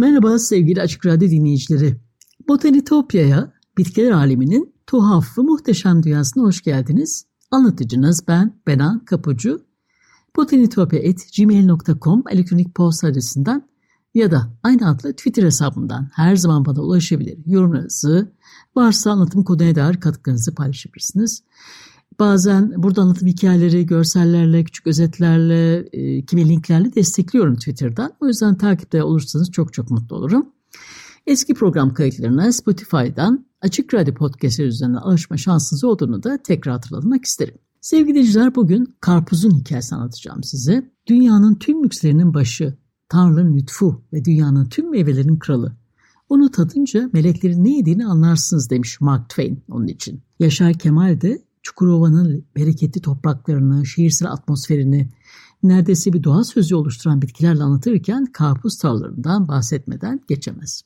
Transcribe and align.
Merhaba 0.00 0.38
sevgili 0.38 0.80
Açık 0.82 1.06
Radyo 1.06 1.30
dinleyicileri. 1.30 1.96
Botanitopya'ya, 2.48 3.52
bitkiler 3.78 4.10
aleminin 4.10 4.74
tuhaf 4.86 5.38
ve 5.38 5.42
muhteşem 5.42 6.02
dünyasına 6.02 6.44
hoş 6.44 6.62
geldiniz. 6.62 7.26
Anlatıcınız 7.50 8.24
ben 8.28 8.60
Benan 8.66 9.04
Kapucu. 9.04 9.60
botanitopya.gmail.com 10.36 12.22
elektronik 12.30 12.74
posta 12.74 13.08
adresinden 13.08 13.68
ya 14.14 14.30
da 14.30 14.50
aynı 14.62 14.88
adlı 14.90 15.12
Twitter 15.12 15.42
hesabından 15.42 16.10
her 16.14 16.36
zaman 16.36 16.64
bana 16.64 16.80
ulaşabilir. 16.80 17.38
Yorumlarınızı, 17.46 18.32
varsa 18.76 19.10
anlatım 19.10 19.44
konuya 19.44 19.74
dair 19.74 19.94
katkılarınızı 19.94 20.54
paylaşabilirsiniz. 20.54 21.42
Bazen 22.18 22.72
burada 22.82 23.02
anlatım 23.02 23.28
hikayeleri, 23.28 23.86
görsellerle, 23.86 24.64
küçük 24.64 24.86
özetlerle, 24.86 25.76
e, 25.76 26.24
kimi 26.24 26.48
linklerle 26.48 26.94
destekliyorum 26.94 27.54
Twitter'dan. 27.54 28.12
O 28.20 28.26
yüzden 28.26 28.56
takipte 28.56 29.02
olursanız 29.02 29.50
çok 29.50 29.72
çok 29.72 29.90
mutlu 29.90 30.16
olurum. 30.16 30.46
Eski 31.26 31.54
program 31.54 31.94
kayıtlarına 31.94 32.52
Spotify'dan 32.52 33.46
Açık 33.60 33.94
Radyo 33.94 34.14
Podcast'ı 34.14 34.62
üzerinden 34.62 34.98
alışma 34.98 35.36
şansınız 35.36 35.84
olduğunu 35.84 36.22
da 36.22 36.38
tekrar 36.42 36.72
hatırlatmak 36.72 37.24
isterim. 37.24 37.54
Sevgili 37.80 38.08
dinleyiciler 38.08 38.54
bugün 38.54 38.94
karpuzun 39.00 39.50
hikayesini 39.50 39.98
anlatacağım 39.98 40.44
size. 40.44 40.90
Dünyanın 41.06 41.54
tüm 41.54 41.84
lükslerinin 41.84 42.34
başı, 42.34 42.74
Tanrı'nın 43.08 43.56
lütfu 43.56 44.04
ve 44.12 44.24
dünyanın 44.24 44.68
tüm 44.68 44.90
meyvelerin 44.90 45.36
kralı. 45.36 45.76
Onu 46.28 46.50
tadınca 46.50 47.10
meleklerin 47.12 47.64
ne 47.64 47.76
yediğini 47.76 48.06
anlarsınız 48.06 48.70
demiş 48.70 49.00
Mark 49.00 49.28
Twain 49.28 49.62
onun 49.68 49.86
için. 49.86 50.22
Yaşar 50.38 50.74
Kemal 50.74 51.20
de 51.20 51.42
Çukurova'nın 51.70 52.44
bereketli 52.56 53.00
topraklarını, 53.00 53.86
şehirsel 53.86 54.30
atmosferini 54.30 55.08
neredeyse 55.62 56.12
bir 56.12 56.24
doğa 56.24 56.44
sözü 56.44 56.74
oluşturan 56.74 57.22
bitkilerle 57.22 57.62
anlatırken 57.62 58.24
karpuz 58.24 58.78
tarlalarından 58.78 59.48
bahsetmeden 59.48 60.20
geçemez. 60.28 60.82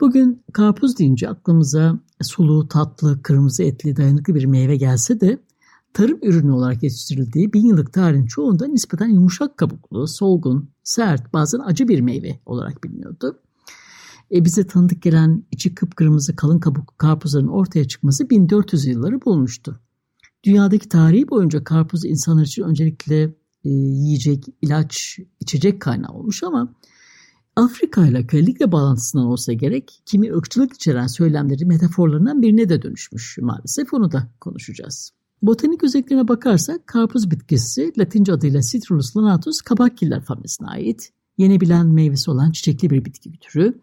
Bugün 0.00 0.42
karpuz 0.52 0.98
deyince 0.98 1.28
aklımıza 1.28 1.98
sulu, 2.22 2.68
tatlı, 2.68 3.22
kırmızı 3.22 3.62
etli, 3.62 3.96
dayanıklı 3.96 4.34
bir 4.34 4.44
meyve 4.44 4.76
gelse 4.76 5.20
de 5.20 5.38
tarım 5.92 6.18
ürünü 6.22 6.50
olarak 6.50 6.82
yetiştirildiği 6.82 7.52
bin 7.52 7.66
yıllık 7.66 7.92
tarihin 7.92 8.26
çoğunda 8.26 8.66
nispeten 8.66 9.08
yumuşak 9.08 9.56
kabuklu, 9.56 10.06
solgun, 10.08 10.68
sert, 10.84 11.32
bazen 11.32 11.58
acı 11.58 11.88
bir 11.88 12.00
meyve 12.00 12.40
olarak 12.46 12.84
biliniyordu. 12.84 13.40
E, 14.32 14.44
bize 14.44 14.66
tanıdık 14.66 15.02
gelen 15.02 15.44
içi 15.50 15.74
kıpkırmızı 15.74 16.36
kalın 16.36 16.58
kabuklu 16.58 16.96
karpuzların 16.96 17.48
ortaya 17.48 17.88
çıkması 17.88 18.30
1400 18.30 18.86
yılları 18.86 19.22
bulmuştu. 19.24 19.80
Dünyadaki 20.48 20.88
tarihi 20.88 21.28
boyunca 21.28 21.64
karpuz 21.64 22.04
insanlar 22.04 22.44
için 22.44 22.62
öncelikle 22.62 23.22
e, 23.64 23.68
yiyecek, 23.70 24.44
ilaç, 24.62 25.18
içecek 25.40 25.80
kaynağı 25.80 26.12
olmuş 26.12 26.42
ama 26.42 26.74
Afrika 27.56 28.06
ile 28.06 28.26
kölelikle 28.26 28.72
bağlantısından 28.72 29.26
olsa 29.26 29.52
gerek 29.52 30.02
kimi 30.06 30.34
ırkçılık 30.34 30.72
içeren 30.72 31.06
söylemleri 31.06 31.66
metaforlarından 31.66 32.42
birine 32.42 32.68
de 32.68 32.82
dönüşmüş 32.82 33.38
maalesef 33.40 33.94
onu 33.94 34.12
da 34.12 34.28
konuşacağız. 34.40 35.10
Botanik 35.42 35.84
özelliklerine 35.84 36.28
bakarsak 36.28 36.86
karpuz 36.86 37.30
bitkisi 37.30 37.92
Latince 37.98 38.32
adıyla 38.32 38.60
Citrus 38.62 39.16
lanatus 39.16 39.60
kabakgiller 39.60 40.20
familyasına 40.20 40.70
ait 40.70 41.12
yenebilen 41.38 41.86
meyvesi 41.86 42.30
olan 42.30 42.50
çiçekli 42.50 42.90
bir 42.90 43.04
bitki 43.04 43.38
türü. 43.40 43.80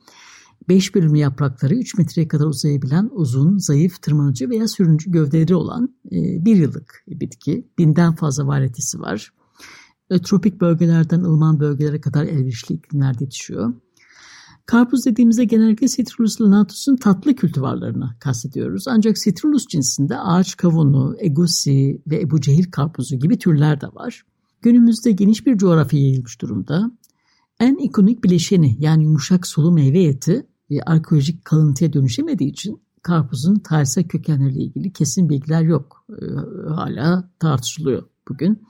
5 0.70 0.96
bölümlü 0.96 1.18
yaprakları 1.18 1.76
3 1.76 1.98
metreye 1.98 2.28
kadar 2.28 2.46
uzayabilen 2.46 3.09
uzun, 3.12 3.58
zayıf, 3.58 4.02
tırmanıcı 4.02 4.50
veya 4.50 4.68
sürüncü 4.68 5.12
gövdeleri 5.12 5.56
olan 5.56 5.96
e, 6.06 6.46
bir 6.46 6.56
yıllık 6.56 7.03
bitki. 7.08 7.68
Binden 7.78 8.16
fazla 8.16 8.48
varyetesi 8.48 9.00
var. 9.00 9.34
E, 10.09 10.20
tropik 10.20 10.62
bölgelerden 10.62 11.20
ılıman 11.20 11.59
bölgelere 11.59 12.02
kadar 12.02 12.24
elverişli 12.24 12.76
iklimlerde 12.76 13.24
yetişiyor. 13.24 13.74
Karpuz 14.66 15.06
dediğimizde 15.06 15.46
genellikle 15.46 15.88
Citrus 15.88 16.42
lanatus'un 16.42 16.96
tatlı 16.96 17.36
kültivarlarını 17.36 18.16
kastediyoruz. 18.20 18.88
Ancak 18.88 19.16
Citrus 19.16 19.68
cinsinde 19.68 20.18
ağaç 20.18 20.58
kavunu, 20.58 21.16
egusi 21.20 22.02
ve 22.08 22.22
ebu 22.22 22.42
cehil 22.42 22.72
karpuzu 22.72 23.16
gibi 23.16 23.38
türler 23.38 23.82
de 23.82 23.88
var. 23.88 24.26
Günümüzde 24.62 25.12
geniş 25.12 25.46
bir 25.46 25.58
coğrafya 25.58 26.00
yayılmış 26.00 26.42
durumda. 26.42 26.92
En 27.59 27.76
ikonik 27.76 28.24
bileşeni 28.24 28.76
yani 28.80 29.03
yumuşak 29.03 29.47
sulu 29.47 29.72
meyve 29.72 30.03
eti 30.03 30.47
e, 30.70 30.81
arkeolojik 30.81 31.46
kalıntıya 31.46 31.94
dönüşemediği 31.94 32.50
için 32.50 32.81
karpuzun 33.02 33.56
tarihsel 33.56 34.03
kökenleriyle 34.03 34.64
ilgili 34.64 34.94
kesin 34.94 35.30
bilgiler 35.30 35.62
yok. 35.62 36.06
E, 36.09 36.26
hala 36.70 37.30
tartışılıyor 37.40 38.03
bugün. 38.30 38.68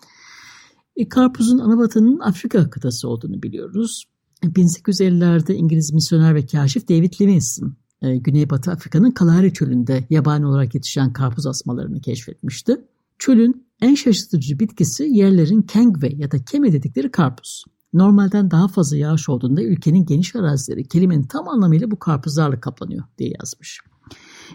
E, 0.95 1.09
karpuzun 1.09 1.59
ana 1.59 1.77
vatanının 1.77 2.19
Afrika 2.19 2.69
kıtası 2.69 3.09
olduğunu 3.09 3.43
biliyoruz. 3.43 4.05
1850'lerde 4.43 5.53
İngiliz 5.53 5.93
misyoner 5.93 6.35
ve 6.35 6.45
kaşif 6.45 6.89
David 6.89 7.13
Livingstone 7.21 7.71
Güneybatı 8.01 8.71
Afrika'nın 8.71 9.11
Kalahari 9.11 9.53
Çölü'nde 9.53 10.07
yabani 10.09 10.45
olarak 10.45 10.75
yetişen 10.75 11.13
karpuz 11.13 11.47
asmalarını 11.47 12.01
keşfetmişti. 12.01 12.77
Çölün 13.19 13.67
en 13.81 13.95
şaşırtıcı 13.95 14.59
bitkisi 14.59 15.03
yerlerin 15.03 15.61
kengve 15.61 16.09
ya 16.15 16.31
da 16.31 16.43
keme 16.43 16.73
dedikleri 16.73 17.11
karpuz. 17.11 17.65
Normalden 17.95 18.51
daha 18.51 18.67
fazla 18.67 18.97
yağış 18.97 19.29
olduğunda 19.29 19.63
ülkenin 19.63 20.05
geniş 20.05 20.35
arazileri 20.35 20.87
kelimenin 20.87 21.23
tam 21.23 21.47
anlamıyla 21.47 21.91
bu 21.91 21.99
karpuzlarla 21.99 22.59
kaplanıyor 22.59 23.03
diye 23.17 23.33
yazmış. 23.39 23.79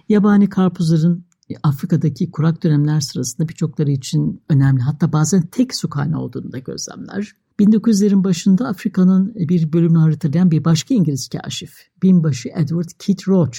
Yabani 0.09 0.49
karpuzların 0.49 1.25
Afrika'daki 1.63 2.31
kurak 2.31 2.63
dönemler 2.63 3.01
sırasında 3.01 3.49
birçokları 3.49 3.91
için 3.91 4.43
önemli 4.49 4.83
hatta 4.83 5.13
bazen 5.13 5.47
tek 5.47 5.75
su 5.75 5.91
kaynağı 5.91 6.21
olduğunu 6.21 6.53
da 6.53 6.59
gözlemler. 6.59 7.33
1900'lerin 7.61 8.25
başında 8.25 8.69
Afrika'nın 8.69 9.35
bir 9.35 9.73
bölümünü 9.73 9.99
haritalayan 9.99 10.51
bir 10.51 10.65
başka 10.65 10.95
İngiliz 10.95 11.29
kaşif, 11.29 11.73
binbaşı 12.03 12.49
Edward 12.49 12.89
Keith 12.99 13.29
Roach, 13.29 13.59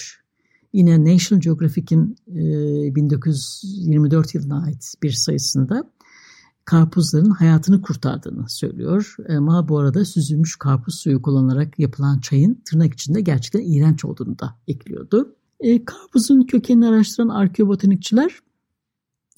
yine 0.74 1.13
National 1.13 1.42
Geographic'in 1.42 2.16
1924 2.28 4.36
yılına 4.36 4.63
ait 4.63 4.94
bir 5.03 5.12
sayısında 5.12 5.92
karpuzların 6.66 7.30
hayatını 7.30 7.82
kurtardığını 7.82 8.50
söylüyor. 8.50 9.16
Ama 9.30 9.68
bu 9.70 9.80
arada 9.80 10.06
süzülmüş 10.06 10.56
karpuz 10.56 10.96
suyu 10.96 11.22
kullanarak 11.22 11.80
yapılan 11.80 12.20
çayın 12.20 12.62
tırnak 12.66 12.94
içinde 12.94 13.22
gerçekten 13.22 13.74
iğrenç 13.74 14.06
olduğunu 14.06 14.40
da 14.40 14.56
ekliyordu. 14.68 15.36
E, 15.60 15.86
karpuzun 15.86 16.44
kökenini 16.44 16.88
araştıran 16.88 17.30
arkeobotanikçiler 17.30 18.32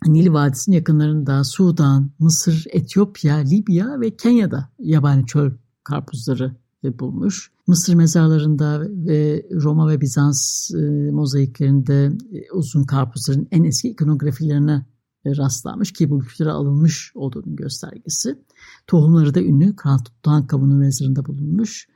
Nil 0.08 0.34
Vadisi'nin 0.34 0.76
yakınlarında 0.76 1.44
Sudan, 1.44 2.12
Mısır, 2.20 2.66
Etiyopya, 2.70 3.36
Libya 3.36 4.02
ve 4.02 4.16
Kenya'da 4.16 4.69
yabani 4.80 5.26
çöl 5.26 5.52
karpuzları 5.84 6.56
bulmuş. 7.00 7.52
Mısır 7.68 7.94
mezarlarında 7.94 8.81
ve 8.81 9.46
Roma 9.52 9.90
ve 9.90 10.02
Bizans 10.02 10.72
e, 10.72 11.12
mozaiklerinde 11.12 12.06
e, 12.06 12.52
uzun 12.54 12.84
karpuzların 12.84 13.48
en 13.52 13.64
eski 13.64 13.90
ikonografilerine 13.90 14.86
rastlanmış 15.25 15.94
ki 15.94 16.10
bu 16.10 16.20
kültüre 16.20 16.50
alınmış 16.50 17.12
olduğunun 17.16 17.56
göstergesi. 17.56 18.40
Tohumları 18.88 19.34
da 19.34 19.42
ünlü 19.42 19.75
Kral 19.75 19.98
Tutankamon'un 19.98 20.78
mezarında 20.78 21.25
bulunmuş. 21.25 21.88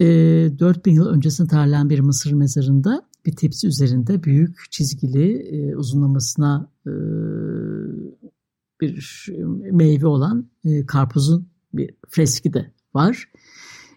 E, 0.00 0.06
4000 0.58 0.92
yıl 0.92 1.06
öncesinde 1.06 1.48
tarilen 1.48 1.90
bir 1.90 2.00
Mısır 2.00 2.32
mezarında 2.32 3.08
bir 3.26 3.36
tepsi 3.36 3.66
üzerinde 3.66 4.22
büyük 4.22 4.66
çizgili 4.70 5.32
e, 5.36 5.76
uzunlamasına 5.76 6.70
e, 6.86 6.92
bir 8.80 9.26
meyve 9.72 10.06
olan 10.06 10.50
e, 10.64 10.86
karpuzun 10.86 11.48
bir 11.74 11.94
freski 12.08 12.52
de 12.52 12.72
var. 12.94 13.28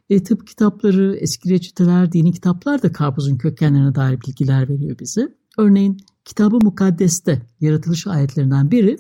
E, 0.09 0.23
tıp 0.23 0.47
kitapları, 0.47 1.15
eski 1.15 1.49
reçeteler, 1.49 2.11
dini 2.11 2.31
kitaplar 2.31 2.83
da 2.83 2.91
karpuzun 2.91 3.37
kökenlerine 3.37 3.95
dair 3.95 4.21
bilgiler 4.21 4.69
veriyor 4.69 4.99
bize. 4.99 5.35
Örneğin 5.57 5.97
Kitabı 6.25 6.57
Mukaddes'te 6.63 7.41
yaratılış 7.59 8.07
ayetlerinden 8.07 8.71
biri 8.71 8.97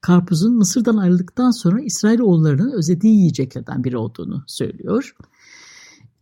karpuzun 0.00 0.56
Mısır'dan 0.56 0.96
ayrıldıktan 0.96 1.50
sonra 1.50 1.80
İsrail 1.80 2.20
oğullarının 2.20 2.72
özlediği 2.72 3.14
yiyeceklerden 3.14 3.84
biri 3.84 3.96
olduğunu 3.96 4.44
söylüyor. 4.46 5.14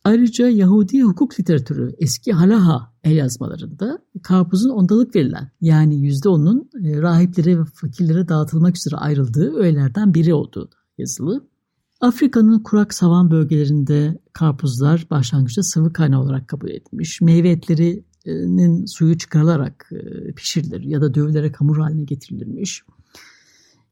Ayrıca 0.05 0.49
Yahudi 0.49 1.03
hukuk 1.03 1.41
literatürü 1.41 1.95
eski 1.99 2.33
Halaha 2.33 2.93
el 3.05 3.17
yazmalarında 3.17 3.99
karpuzun 4.23 4.71
ondalık 4.71 5.17
verilen 5.17 5.51
yani 5.61 5.97
yüzde 5.97 6.29
onun 6.29 6.71
e, 6.85 7.03
rahiplere 7.03 7.59
ve 7.59 7.65
fakirlere 7.65 8.29
dağıtılmak 8.29 8.77
üzere 8.77 8.97
ayrıldığı 8.97 9.53
öğelerden 9.57 10.15
biri 10.15 10.35
olduğu 10.35 10.71
yazılı. 10.99 11.49
Afrika'nın 12.01 12.63
kurak 12.63 12.95
savan 12.95 13.31
bölgelerinde 13.31 14.19
karpuzlar 14.33 15.07
başlangıçta 15.11 15.63
sıvı 15.63 15.93
kaynağı 15.93 16.21
olarak 16.21 16.49
kabul 16.49 16.71
edilmiş. 16.71 17.21
Meyve 17.21 17.51
etlerinin 18.21 18.87
suyu 18.87 19.19
çıkarılarak 19.19 19.91
e, 19.93 20.33
pişirilir 20.33 20.81
ya 20.81 21.01
da 21.01 21.15
dövülerek 21.15 21.61
hamur 21.61 21.79
haline 21.79 22.05
getirilirmiş. 22.05 22.83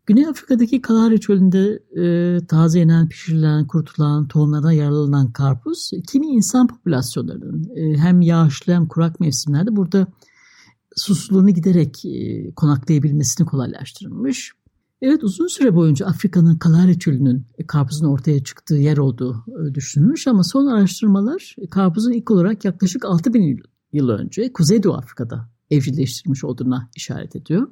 Güney 0.06 0.26
Afrika'daki 0.26 0.82
Kalahari 0.82 1.20
çölünde 1.20 1.82
e, 1.96 2.46
taze 2.46 2.78
yenen, 2.78 3.08
pişirilen, 3.08 3.66
kurutulan, 3.66 4.28
tohumlardan 4.28 4.70
yararlanan 4.70 5.32
karpuz 5.32 5.90
kimi 6.08 6.26
insan 6.26 6.66
popülasyonlarının 6.66 7.70
e, 7.76 7.96
hem 7.96 8.20
yağışlı 8.20 8.72
hem 8.72 8.88
kurak 8.88 9.20
mevsimlerde 9.20 9.76
burada 9.76 10.06
susuzluğunu 10.96 11.50
giderek 11.50 12.04
e, 12.04 12.50
konaklayabilmesini 12.54 13.46
kolaylaştırılmış. 13.46 14.52
Evet 15.02 15.24
uzun 15.24 15.46
süre 15.46 15.74
boyunca 15.74 16.06
Afrika'nın 16.06 16.56
Kalahari 16.56 16.98
çölünün 16.98 17.46
e, 17.58 17.66
karpuzun 17.66 18.06
ortaya 18.06 18.44
çıktığı 18.44 18.76
yer 18.76 18.96
olduğu 18.96 19.44
e, 19.48 19.74
düşünülmüş 19.74 20.26
ama 20.26 20.44
son 20.44 20.66
araştırmalar 20.66 21.56
karpuzun 21.70 22.12
ilk 22.12 22.30
olarak 22.30 22.64
yaklaşık 22.64 23.04
6000 23.04 23.42
yıl 23.96 24.08
önce 24.08 24.52
Kuzeydoğu 24.52 24.94
Afrika'da 24.94 25.50
evcilleştirilmiş 25.70 26.44
olduğuna 26.44 26.90
işaret 26.96 27.36
ediyor. 27.36 27.68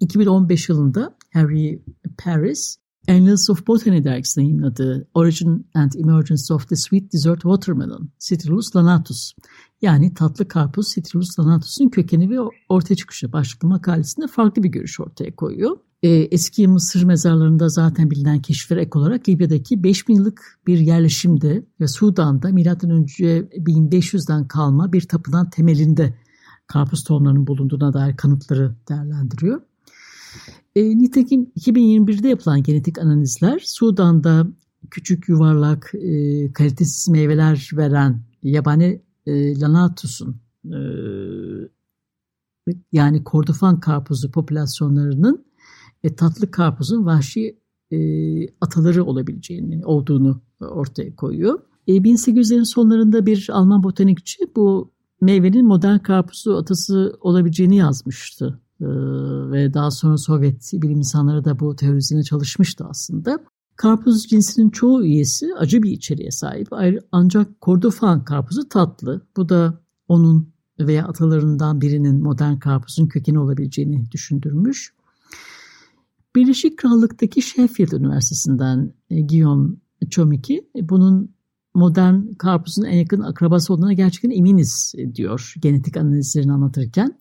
2015 0.00 0.68
yılında 0.68 1.16
Harry 1.32 1.82
Paris, 2.24 2.76
Annals 3.08 3.50
of 3.50 3.66
Botany 3.66 4.04
dergisinde 4.04 4.44
yayınladığı 4.44 5.08
Origin 5.14 5.66
and 5.74 5.92
Emergence 5.92 6.54
of 6.54 6.68
the 6.68 6.76
Sweet 6.76 7.12
Dessert 7.12 7.40
Watermelon, 7.40 8.10
Citrullus 8.18 8.76
lanatus, 8.76 9.32
yani 9.82 10.14
tatlı 10.14 10.48
karpuz 10.48 10.94
Citrullus 10.94 11.38
lanatus'un 11.38 11.88
kökeni 11.88 12.30
ve 12.30 12.40
ortaya 12.68 12.94
çıkışı 12.94 13.32
başlıklı 13.32 13.68
makalesinde 13.68 14.26
farklı 14.26 14.62
bir 14.62 14.68
görüş 14.68 15.00
ortaya 15.00 15.36
koyuyor. 15.36 15.76
Ee, 16.02 16.08
eski 16.08 16.68
Mısır 16.68 17.04
mezarlarında 17.04 17.68
zaten 17.68 18.10
bilinen 18.10 18.42
keşifler 18.42 18.76
ek 18.76 18.90
olarak 18.98 19.28
Libya'daki 19.28 19.82
5000 19.82 20.14
yıllık 20.14 20.58
bir 20.66 20.78
yerleşimde 20.78 21.64
ve 21.80 21.88
Sudan'da 21.88 22.48
M.Ö. 22.48 22.62
1500'den 22.62 24.48
kalma 24.48 24.92
bir 24.92 25.08
tapınan 25.08 25.50
temelinde 25.50 26.14
karpuz 26.66 27.04
tohumlarının 27.04 27.46
bulunduğuna 27.46 27.92
dair 27.92 28.16
kanıtları 28.16 28.76
değerlendiriyor. 28.88 29.60
E, 30.74 30.98
nitekim 30.98 31.52
2021'de 31.56 32.28
yapılan 32.28 32.62
genetik 32.62 32.98
analizler 32.98 33.62
Sudan'da 33.64 34.46
küçük 34.90 35.28
yuvarlak 35.28 35.94
e, 35.94 36.52
kalitesiz 36.52 37.08
meyveler 37.08 37.70
veren 37.72 38.22
yabani 38.42 39.02
e, 39.26 39.60
Lanatus'un 39.60 40.36
e, 40.64 40.78
yani 42.92 43.24
kordofan 43.24 43.80
karpuzu 43.80 44.30
popülasyonlarının 44.30 45.51
e, 46.04 46.14
tatlı 46.14 46.50
karpuzun 46.50 47.06
vahşi 47.06 47.58
e, 47.90 47.98
ataları 48.60 49.04
olabileceğini 49.04 49.86
olduğunu 49.86 50.40
ortaya 50.60 51.16
koyuyor. 51.16 51.60
E, 51.86 51.92
1800'lerin 51.92 52.64
sonlarında 52.64 53.26
bir 53.26 53.48
Alman 53.52 53.82
botanikçi 53.82 54.38
bu 54.56 54.92
meyvenin 55.20 55.66
modern 55.66 55.98
karpuzu 55.98 56.52
atası 56.52 57.16
olabileceğini 57.20 57.76
yazmıştı. 57.76 58.60
Ee, 58.82 58.86
ve 59.50 59.74
daha 59.74 59.90
sonra 59.90 60.18
Sovyet 60.18 60.70
bilim 60.72 60.98
insanları 60.98 61.44
da 61.44 61.58
bu 61.58 61.76
teorizine 61.76 62.22
çalışmıştı 62.22 62.86
aslında. 62.88 63.38
Karpuz 63.76 64.26
cinsinin 64.26 64.70
çoğu 64.70 65.04
üyesi 65.04 65.54
acı 65.58 65.82
bir 65.82 65.90
içeriğe 65.90 66.30
sahip. 66.30 66.68
Ancak 67.12 67.60
kordofan 67.60 68.24
karpuzu 68.24 68.68
tatlı. 68.68 69.26
Bu 69.36 69.48
da 69.48 69.80
onun 70.08 70.52
veya 70.80 71.06
atalarından 71.06 71.80
birinin 71.80 72.22
modern 72.22 72.58
karpuzun 72.58 73.06
kökeni 73.06 73.38
olabileceğini 73.38 74.10
düşündürmüş. 74.12 74.92
Birleşik 76.36 76.78
Krallık'taki 76.78 77.42
Sheffield 77.42 77.92
Üniversitesi'nden 77.92 78.92
e, 79.10 79.22
Guillaume 79.22 79.76
Chomiki 80.10 80.70
e, 80.76 80.88
bunun 80.88 81.34
modern 81.74 82.34
karpuzun 82.38 82.84
en 82.84 82.96
yakın 82.96 83.20
akrabası 83.20 83.72
olduğuna 83.72 83.92
gerçekten 83.92 84.30
eminiz 84.30 84.94
diyor 85.14 85.54
genetik 85.60 85.96
analizlerini 85.96 86.52
anlatırken 86.52 87.18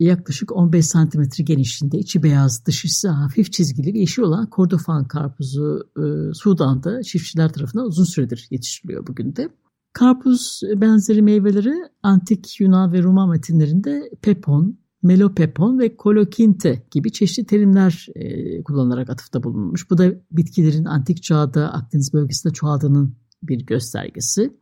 yaklaşık 0.00 0.52
15 0.52 0.86
santimetre 0.86 1.44
genişliğinde 1.44 1.98
içi 1.98 2.22
beyaz 2.22 2.66
dışı 2.66 3.08
hafif 3.08 3.52
çizgili 3.52 3.94
ve 3.94 3.98
yeşil 3.98 4.22
olan 4.22 4.50
kordofan 4.50 5.08
karpuzu 5.08 5.88
e, 5.96 6.34
Sudan'da 6.34 7.02
çiftçiler 7.02 7.52
tarafından 7.52 7.86
uzun 7.86 8.04
süredir 8.04 8.48
yetiştiriliyor 8.50 9.06
bugün 9.06 9.36
de. 9.36 9.48
Karpuz 9.92 10.60
benzeri 10.76 11.22
meyveleri 11.22 11.74
antik 12.02 12.60
Yunan 12.60 12.92
ve 12.92 13.02
Roma 13.02 13.26
metinlerinde 13.26 14.10
pepon, 14.22 14.78
melopepon 15.06 15.78
ve 15.78 15.96
kolokinte 15.96 16.82
gibi 16.90 17.12
çeşitli 17.12 17.46
terimler 17.46 18.06
e, 18.14 18.62
kullanılarak 18.62 19.10
atıfta 19.10 19.42
bulunmuş. 19.42 19.90
Bu 19.90 19.98
da 19.98 20.12
bitkilerin 20.30 20.84
antik 20.84 21.22
çağda 21.22 21.72
Akdeniz 21.72 22.12
bölgesinde 22.12 22.52
çoğaldığının 22.52 23.16
bir 23.42 23.66
göstergesi. 23.66 24.56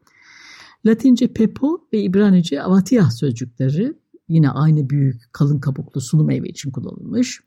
Latince 0.87 1.33
pepo 1.33 1.89
ve 1.93 2.03
İbranice 2.03 2.63
avatia 2.63 3.11
sözcükleri 3.11 3.95
yine 4.29 4.51
aynı 4.51 4.91
büyük 4.91 5.23
kalın 5.33 5.61
kabuklu 5.61 6.01
sulu 6.01 6.25
meyve 6.25 6.49
için 6.49 6.71
kullanılmış. 6.71 7.41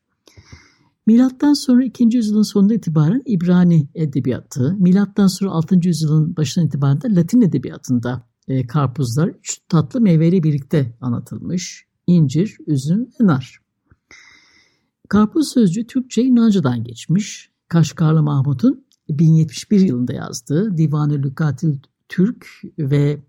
Milattan 1.05 1.53
sonra 1.53 1.83
2. 1.83 2.09
yüzyılın 2.11 2.41
sonunda 2.41 2.73
itibaren 2.73 3.21
İbrani 3.25 3.87
edebiyatı, 3.95 4.75
milattan 4.79 5.27
sonra 5.27 5.51
6. 5.51 5.79
yüzyılın 5.83 6.37
başından 6.37 6.67
itibaren 6.67 7.01
de 7.01 7.15
Latin 7.15 7.41
edebiyatında 7.41 8.27
e, 8.47 8.67
karpuzlar 8.67 9.27
üç 9.27 9.59
tatlı 9.69 10.01
meyveyle 10.01 10.43
birlikte 10.43 10.97
anlatılmış. 11.01 11.87
İncir, 12.07 12.57
üzüm 12.67 13.09
ve 13.21 13.27
nar. 13.27 13.59
Karpuz 15.09 15.53
sözcüğü 15.53 15.87
Türkçe 15.87 16.21
Yunanca'dan 16.21 16.83
geçmiş. 16.83 17.51
Kaşgarlı 17.67 18.23
Mahmut'un 18.23 18.85
1071 19.09 19.79
yılında 19.79 20.13
yazdığı 20.13 20.77
Divan-ı 20.77 21.13
Lükatil 21.13 21.79
Türk 22.09 22.47
ve 22.79 23.19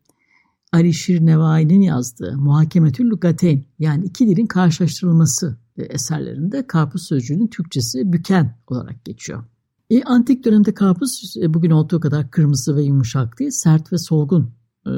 Ali 0.72 0.94
Şirnevai'nin 0.94 1.80
yazdığı 1.80 2.36
Muhakemetül 2.38 3.10
Lugateyn 3.10 3.64
yani 3.78 4.04
iki 4.04 4.28
dilin 4.28 4.46
karşılaştırılması 4.46 5.56
eserlerinde 5.76 6.66
karpuz 6.66 7.08
sözcüğünün 7.08 7.46
Türkçesi 7.46 8.12
büken 8.12 8.58
olarak 8.66 9.04
geçiyor. 9.04 9.44
E, 9.90 10.02
antik 10.02 10.44
dönemde 10.44 10.74
karpuz 10.74 11.34
e, 11.42 11.54
bugün 11.54 11.70
olduğu 11.70 12.00
kadar 12.00 12.30
kırmızı 12.30 12.76
ve 12.76 12.82
yumuşak 12.82 13.38
değil, 13.38 13.50
sert 13.50 13.92
ve 13.92 13.98
solgun 13.98 14.50
e, 14.86 14.90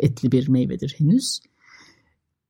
etli 0.00 0.32
bir 0.32 0.48
meyvedir 0.48 0.94
henüz. 0.98 1.40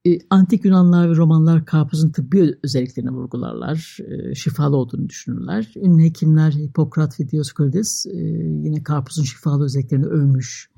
E, 0.06 0.18
antik 0.30 0.64
Yunanlar 0.64 1.10
ve 1.10 1.16
Romanlar 1.16 1.64
karpuzun 1.64 2.10
tıbbi 2.10 2.58
özelliklerini 2.62 3.10
vurgularlar, 3.10 3.98
e, 4.08 4.34
şifalı 4.34 4.76
olduğunu 4.76 5.08
düşünürler. 5.08 5.72
Ünlü 5.76 6.02
hekimler 6.02 6.52
Hipokrat 6.52 7.20
ve 7.20 7.30
Dioskurides 7.30 8.06
e, 8.06 8.16
yine 8.62 8.82
karpuzun 8.82 9.22
şifalı 9.22 9.64
özelliklerini 9.64 10.06
övmüş. 10.06 10.70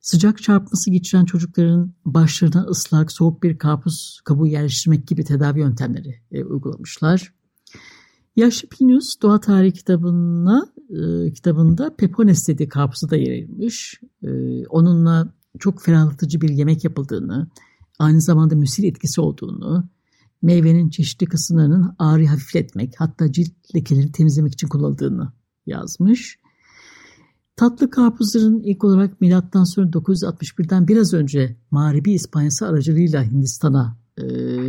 Sıcak 0.00 0.42
çarpması 0.42 0.90
geçiren 0.90 1.24
çocukların 1.24 1.94
başlarına 2.04 2.62
ıslak, 2.62 3.12
soğuk 3.12 3.42
bir 3.42 3.58
karpuz 3.58 4.20
kabuğu 4.24 4.46
yerleştirmek 4.46 5.06
gibi 5.06 5.24
tedavi 5.24 5.60
yöntemleri 5.60 6.20
uygulamışlar. 6.44 7.34
Yaşlı 8.36 8.68
Plinius 8.68 9.14
Doğa 9.22 9.40
Tarihi 9.40 9.72
kitabına, 9.72 10.66
kitabında 11.34 11.96
Pepones 11.96 12.48
dediği 12.48 12.68
karpuzu 12.68 13.10
da 13.10 13.16
yer. 13.16 14.00
E, 14.22 14.66
onunla 14.66 15.34
çok 15.58 15.82
ferahlatıcı 15.82 16.40
bir 16.40 16.48
yemek 16.48 16.84
yapıldığını, 16.84 17.48
aynı 18.00 18.20
zamanda 18.20 18.56
müsil 18.56 18.84
etkisi 18.84 19.20
olduğunu, 19.20 19.88
meyvenin 20.42 20.90
çeşitli 20.90 21.26
kısımlarının 21.26 21.94
ağrı 21.98 22.26
hafifletmek 22.26 22.94
hatta 22.98 23.32
cilt 23.32 23.74
lekelerini 23.74 24.12
temizlemek 24.12 24.52
için 24.52 24.68
kullanıldığını 24.68 25.32
yazmış. 25.66 26.38
Tatlı 27.56 27.90
karpuzların 27.90 28.60
ilk 28.60 28.84
olarak 28.84 29.20
milattan 29.20 29.64
sonra 29.64 29.86
961'den 29.86 30.88
biraz 30.88 31.14
önce 31.14 31.56
Mağribi 31.70 32.12
İspanyası 32.12 32.66
aracılığıyla 32.66 33.24
Hindistan'a 33.24 33.96
e, 34.16 34.24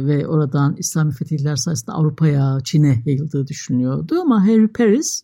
ve 0.06 0.28
oradan 0.28 0.76
İslami 0.78 1.12
fetihler 1.12 1.56
sayesinde 1.56 1.92
Avrupa'ya, 1.92 2.58
Çin'e 2.64 3.04
yayıldığı 3.06 3.48
düşünülüyordu. 3.48 4.22
Ama 4.22 4.48
Harry 4.48 4.68
Paris 4.68 5.24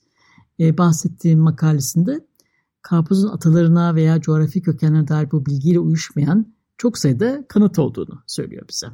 e, 0.60 0.78
bahsettiğim 0.78 1.40
makalesinde 1.40 2.28
karpuzun 2.82 3.30
atalarına 3.30 3.96
veya 3.96 4.22
coğrafi 4.22 4.62
kökenlerine 4.62 5.08
dair 5.08 5.32
bu 5.32 5.46
bilgiyle 5.46 5.80
uyuşmayan 5.80 6.57
çok 6.77 6.98
sayıda 6.98 7.46
kanıt 7.48 7.79
olduğunu 7.79 8.24
söylüyor 8.27 8.65
bize. 8.69 8.88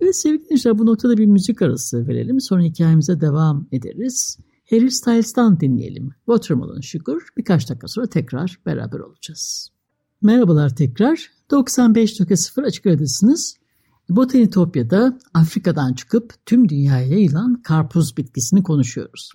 Evet 0.00 0.16
sevgili 0.16 0.44
dinleyiciler 0.44 0.78
bu 0.78 0.86
noktada 0.86 1.18
bir 1.18 1.26
müzik 1.26 1.62
arası 1.62 2.08
verelim. 2.08 2.40
Sonra 2.40 2.62
hikayemize 2.62 3.20
devam 3.20 3.66
ederiz. 3.72 4.38
Harry 4.70 4.90
Styles'tan 4.90 5.60
dinleyelim. 5.60 6.10
Watermelon 6.26 6.80
Sugar. 6.80 7.22
Birkaç 7.36 7.70
dakika 7.70 7.88
sonra 7.88 8.06
tekrar 8.06 8.58
beraber 8.66 8.98
olacağız. 8.98 9.70
Merhabalar 10.22 10.76
tekrar. 10.76 11.30
95.0 11.50 12.66
Açık 12.66 12.86
Radyo'dasınız. 12.86 13.56
Botanitopya'da 14.08 15.18
Afrika'dan 15.34 15.94
çıkıp 15.94 16.34
tüm 16.46 16.68
dünyaya 16.68 17.06
yayılan 17.06 17.62
karpuz 17.62 18.16
bitkisini 18.16 18.62
konuşuyoruz. 18.62 19.32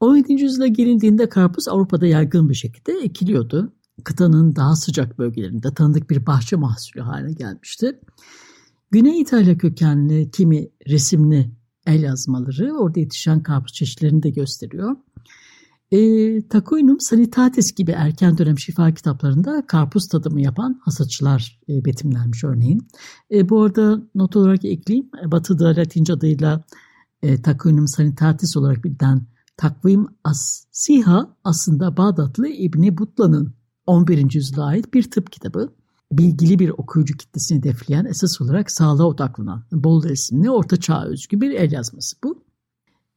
17. 0.00 0.32
yüzyıla 0.32 0.66
gelindiğinde 0.66 1.28
karpuz 1.28 1.68
Avrupa'da 1.68 2.06
yaygın 2.06 2.48
bir 2.48 2.54
şekilde 2.54 2.92
ekiliyordu. 3.02 3.72
Kıtanın 4.04 4.56
daha 4.56 4.76
sıcak 4.76 5.18
bölgelerinde 5.18 5.74
tanıdık 5.74 6.10
bir 6.10 6.26
bahçe 6.26 6.56
mahsulü 6.56 7.02
haline 7.02 7.32
gelmişti. 7.32 8.00
Güney 8.90 9.20
İtalya 9.20 9.58
kökenli 9.58 10.30
kimi 10.30 10.68
resimli 10.88 11.50
el 11.86 12.02
yazmaları 12.02 12.74
orada 12.74 13.00
yetişen 13.00 13.42
karpuz 13.42 13.72
çeşitlerini 13.72 14.22
de 14.22 14.30
gösteriyor. 14.30 14.96
E, 15.90 16.48
Takuinum 16.48 17.00
Sanitatis 17.00 17.74
gibi 17.74 17.90
erken 17.90 18.38
dönem 18.38 18.58
şifa 18.58 18.94
kitaplarında 18.94 19.66
karpuz 19.66 20.08
tadımı 20.08 20.40
yapan 20.40 20.80
hasatçılar 20.84 21.60
e, 21.68 21.84
betimlenmiş 21.84 22.44
örneğin. 22.44 22.88
E, 23.30 23.48
bu 23.48 23.62
arada 23.62 24.02
not 24.14 24.36
olarak 24.36 24.64
ekleyeyim. 24.64 25.10
Batı'da 25.24 25.68
Latince 25.68 26.12
adıyla 26.12 26.64
e, 27.22 27.42
Takuinum 27.42 27.88
Sanitatis 27.88 28.56
olarak 28.56 28.84
bilinen 28.84 29.26
Takvim 29.56 30.06
As-Siha 30.24 31.36
aslında 31.44 31.96
Bağdatlı 31.96 32.48
İbni 32.48 32.98
Butla'nın 32.98 33.57
11. 33.88 34.34
yüzyıla 34.34 34.64
ait 34.64 34.94
bir 34.94 35.10
tıp 35.10 35.32
kitabı. 35.32 35.72
Bilgili 36.12 36.58
bir 36.58 36.68
okuyucu 36.68 37.16
kitlesini 37.16 37.58
hedefleyen 37.58 38.04
esas 38.04 38.40
olarak 38.40 38.70
sağlığa 38.70 39.06
odaklanan 39.06 39.64
bol 39.72 40.04
resimli 40.04 40.50
orta 40.50 40.76
çağ 40.76 41.04
özgü 41.04 41.40
bir 41.40 41.50
el 41.50 41.72
yazması 41.72 42.16
bu. 42.24 42.42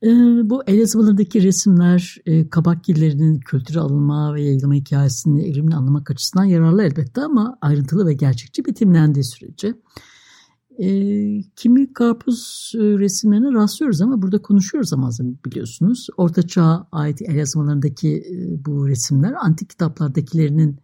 Ee, 0.03 0.09
bu 0.49 0.63
el 0.67 0.79
yazmalarındaki 0.79 1.43
resimler 1.43 2.17
e, 2.25 2.49
kabakgillerinin 2.49 3.39
kültüre 3.39 3.79
alınma 3.79 4.35
ve 4.35 4.41
yayılma 4.41 4.73
hikayesini 4.73 5.47
evrimini 5.47 5.75
anlamak 5.75 6.11
açısından 6.11 6.43
yararlı 6.43 6.83
elbette 6.83 7.21
ama 7.21 7.57
ayrıntılı 7.61 8.07
ve 8.07 8.13
gerçekçi 8.13 8.65
betimlendiği 8.65 9.23
sürece. 9.23 9.73
E, 10.79 10.87
kimi 11.55 11.80
karpuz 12.01 12.71
e, 12.75 12.79
resimlerine 12.79 13.53
rastlıyoruz 13.53 14.01
ama 14.01 14.21
burada 14.21 14.41
konuşuyoruz 14.41 14.93
ama 14.93 15.09
biliyorsunuz. 15.45 16.07
Orta 16.17 16.47
Çağ'a 16.47 16.87
ait 16.91 17.21
el 17.21 17.35
yazmalarındaki 17.35 18.09
e, 18.09 18.65
bu 18.65 18.87
resimler 18.87 19.33
antik 19.33 19.69
kitaplardakilerinin 19.69 20.79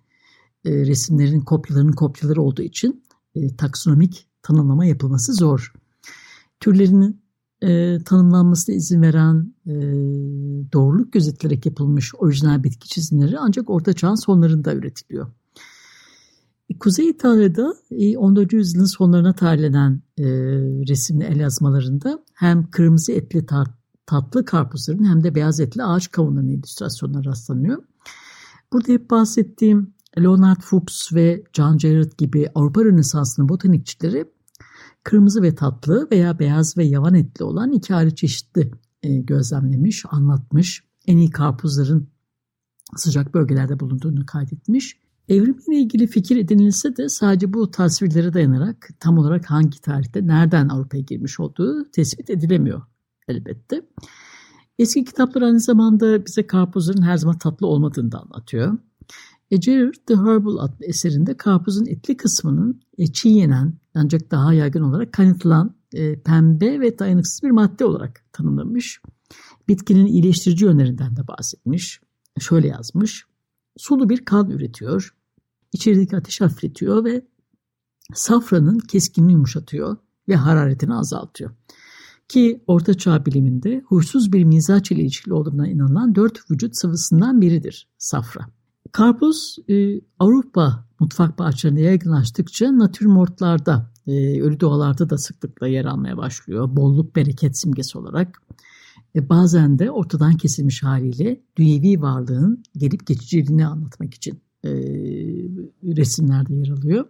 e, 0.66 0.72
resimlerin 0.72 1.42
kopyalarının 1.42 1.92
kopyaları 1.92 2.42
olduğu 2.42 2.62
için 2.62 3.04
taksonomik 3.58 4.28
tanımlama 4.42 4.86
yapılması 4.86 5.34
zor. 5.34 5.74
Türlerinin 6.60 7.22
e, 7.62 8.00
tanımlanmasına 8.06 8.76
izin 8.76 9.02
veren 9.02 9.54
e, 9.66 9.74
doğruluk 10.74 11.14
gözetilerek 11.14 11.66
yapılmış 11.66 12.16
orijinal 12.16 12.64
bitki 12.64 12.90
çizimleri 12.90 13.40
ancak 13.40 13.70
Orta 13.70 13.94
Çağ'ın 13.94 14.26
sonlarında 14.26 14.74
üretiliyor. 14.74 15.28
Kuzey 16.80 17.10
İtalya'da 17.10 17.74
14. 18.18 18.54
E, 18.54 18.58
yüzyılın 18.58 18.86
sonlarına 18.86 19.34
tarihlenen 19.34 20.02
e, 20.18 20.26
resimli 20.88 21.24
el 21.24 21.40
yazmalarında 21.40 22.24
hem 22.34 22.70
kırmızı 22.70 23.12
etli 23.12 23.46
tat, 23.46 23.68
tatlı 24.06 24.46
karpuzların 24.46 25.04
hem 25.04 25.24
de 25.24 25.36
beyaz 25.36 25.60
etli 25.60 25.84
ağaç 25.84 26.12
kavunlarının 26.12 26.50
illüstrasyonuna 26.50 27.26
rastlanıyor. 27.26 27.84
Burada 28.74 28.92
hep 28.92 29.10
bahsettiğim 29.10 29.94
Leonard 30.20 30.62
Fuchs 30.62 31.14
ve 31.14 31.44
John 31.54 31.78
Jarrett 31.78 32.18
gibi 32.18 32.50
Avrupa 32.56 32.86
Rönesansı'nın 32.86 33.50
botanikçileri 33.50 34.26
kırmızı 35.04 35.42
ve 35.42 35.56
tatlı 35.56 36.08
veya 36.12 36.40
beyaz 36.40 36.78
ve 36.78 36.86
yavan 36.86 37.14
etli 37.14 37.44
olan 37.44 37.72
iki 37.72 37.96
ayrı 37.96 38.16
çeşitli 38.16 38.72
e, 39.04 39.18
gözlemlemiş, 39.18 40.06
anlatmış. 40.10 40.84
En 41.08 41.18
iyi 41.18 41.30
karpuzların 41.30 42.10
sıcak 42.96 43.34
bölgelerde 43.34 43.80
bulunduğunu 43.80 44.26
kaydetmiş. 44.26 45.07
Evrimle 45.30 45.80
ilgili 45.80 46.08
fikir 46.08 46.38
edinilse 46.38 46.98
de 46.98 47.10
sadece 47.10 47.54
bu 47.54 47.72
tasvirlere 47.72 48.34
dayanarak 48.34 48.90
tam 49.00 49.18
olarak 49.18 49.46
hangi 49.46 49.82
tarihte 49.82 50.28
nereden 50.28 50.70
Avrupa'ya 50.70 51.04
girmiş 51.04 51.40
olduğu 51.40 51.92
tespit 51.92 52.30
edilemiyor 52.30 52.82
elbette. 53.28 53.82
Eski 54.80 55.06
kitaplar 55.06 55.42
aynı 55.42 55.60
zamanda 55.60 56.26
bize 56.26 56.48
karpuzların 56.48 57.02
her 57.02 57.18
zaman 57.18 57.38
tatlı 57.38 57.68
olmadığını 57.68 58.12
da 58.12 58.20
anlatıyor. 58.20 58.78
E, 59.52 59.58
Gerard 59.58 59.94
The 60.06 60.16
Herbal 60.16 60.58
adlı 60.58 60.86
eserinde 60.86 61.38
karpuzun 61.38 61.86
etli 61.86 62.18
kısmının 62.18 62.82
e, 62.98 63.08
çiğ 63.08 63.30
yenen 63.30 63.74
ancak 63.96 64.32
daha 64.32 64.54
yaygın 64.54 64.82
olarak 64.82 65.14
kaynatılan 65.14 65.76
e, 65.94 66.20
pembe 66.20 66.80
ve 66.80 67.00
dayanıksız 67.00 67.44
bir 67.44 67.52
madde 67.52 67.86
olarak 67.86 68.24
tanımlamış. 68.34 69.02
Bitkinin 69.68 70.06
iyileştirici 70.06 70.66
yönlerinden 70.66 71.16
de 71.16 71.28
bahsetmiş. 71.28 72.02
Şöyle 72.40 72.68
yazmış. 72.68 73.26
Sulu 73.78 74.10
bir 74.10 74.26
kan 74.26 74.50
üretiyor. 74.50 75.17
İçerideki 75.74 76.18
ateş 76.18 76.42
hafifletiyor 76.42 77.06
ve 77.06 77.26
safranın 78.14 78.80
keskinliğini 78.80 79.34
yumuşatıyor 79.34 79.98
ve 80.28 80.36
hararetini 80.36 80.94
azaltıyor. 80.94 81.52
Ki 82.28 82.64
Orta 82.68 82.94
Çağ 82.94 83.26
biliminde 83.26 83.82
huysuz 83.86 84.34
bir 84.34 84.44
mizaç 84.44 84.92
ile 84.92 85.02
ilişkili 85.02 85.34
olduğuna 85.34 85.68
inanılan 85.68 86.16
dört 86.16 86.52
vücut 86.52 86.78
sıvısından 86.78 87.42
biridir 87.42 87.88
safra. 87.98 88.42
Karpuz 88.92 89.56
e, 89.70 90.02
Avrupa 90.20 90.88
mutfak 91.00 91.40
bahçelerinde 91.40 91.82
yaygınlaştıkça 91.82 92.78
natürmortlarda, 92.78 93.92
e, 94.08 94.42
ölü 94.42 94.60
doğalarda 94.60 95.10
da 95.10 95.18
sıklıkla 95.18 95.68
yer 95.68 95.86
almaya 95.86 96.18
başlıyor. 96.18 96.76
Bolluk, 96.76 97.16
bereket 97.16 97.60
simgesi 97.60 97.98
olarak. 97.98 98.42
E, 99.16 99.30
bazen 99.30 99.80
de 99.80 99.92
ortadan 99.92 100.38
kesilmiş 100.38 100.84
haliyle 100.84 101.42
dünyevi 101.58 102.02
varlığın 102.02 102.64
gelip 102.78 103.08
geçiciliğini 103.08 103.68
anlatmak 103.68 104.14
için 104.14 104.42
e, 104.64 104.70
resimlerde 105.96 106.56
yer 106.56 106.70
alıyor. 106.70 107.06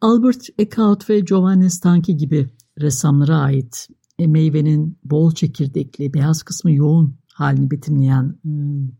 Albert 0.00 0.46
Eckhout 0.58 1.10
ve 1.10 1.20
Giovanni 1.20 1.70
Stanchi 1.70 2.16
gibi 2.16 2.50
ressamlara 2.80 3.38
ait 3.38 3.88
e, 4.18 4.26
meyvenin 4.26 4.98
bol 5.04 5.34
çekirdekli, 5.34 6.14
beyaz 6.14 6.42
kısmı 6.42 6.72
yoğun 6.72 7.16
halini 7.34 7.70
betimleyen 7.70 8.38
e, 8.44 8.50